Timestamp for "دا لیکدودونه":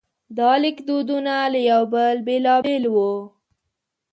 0.37-1.33